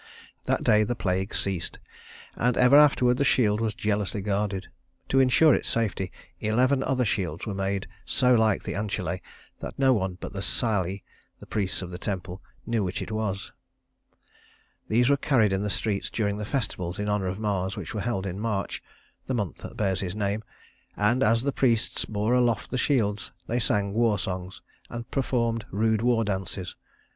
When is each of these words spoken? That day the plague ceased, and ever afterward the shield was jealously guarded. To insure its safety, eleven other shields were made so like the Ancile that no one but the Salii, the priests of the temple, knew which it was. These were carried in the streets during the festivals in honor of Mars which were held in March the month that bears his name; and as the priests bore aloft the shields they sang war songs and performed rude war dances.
That 0.45 0.63
day 0.63 0.81
the 0.83 0.95
plague 0.95 1.31
ceased, 1.35 1.77
and 2.35 2.57
ever 2.57 2.75
afterward 2.75 3.17
the 3.17 3.23
shield 3.23 3.61
was 3.61 3.75
jealously 3.75 4.21
guarded. 4.21 4.65
To 5.09 5.19
insure 5.19 5.53
its 5.53 5.69
safety, 5.69 6.11
eleven 6.39 6.81
other 6.81 7.05
shields 7.05 7.45
were 7.45 7.53
made 7.53 7.85
so 8.03 8.33
like 8.33 8.63
the 8.63 8.73
Ancile 8.73 9.19
that 9.59 9.77
no 9.77 9.93
one 9.93 10.17
but 10.19 10.33
the 10.33 10.41
Salii, 10.41 11.03
the 11.37 11.45
priests 11.45 11.83
of 11.83 11.91
the 11.91 11.99
temple, 11.99 12.41
knew 12.65 12.83
which 12.83 13.03
it 13.03 13.11
was. 13.11 13.51
These 14.87 15.07
were 15.07 15.17
carried 15.17 15.53
in 15.53 15.61
the 15.61 15.69
streets 15.69 16.09
during 16.09 16.37
the 16.37 16.45
festivals 16.45 16.97
in 16.97 17.07
honor 17.07 17.27
of 17.27 17.37
Mars 17.37 17.77
which 17.77 17.93
were 17.93 18.01
held 18.01 18.25
in 18.25 18.39
March 18.39 18.81
the 19.27 19.35
month 19.35 19.57
that 19.57 19.77
bears 19.77 19.99
his 20.01 20.15
name; 20.15 20.43
and 20.97 21.21
as 21.21 21.43
the 21.43 21.51
priests 21.53 22.05
bore 22.05 22.33
aloft 22.33 22.71
the 22.71 22.75
shields 22.79 23.33
they 23.45 23.59
sang 23.59 23.93
war 23.93 24.17
songs 24.17 24.63
and 24.89 25.11
performed 25.11 25.63
rude 25.69 26.01
war 26.01 26.23
dances. 26.23 26.75